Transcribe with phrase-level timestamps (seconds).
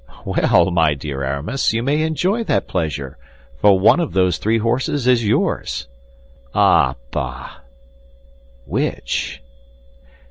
[0.25, 3.19] "Well, my dear Aramis, you may enjoy that pleasure,
[3.59, 5.87] for one of those three horses is yours."
[6.55, 7.57] "Ah, bah!
[8.65, 9.43] Which?"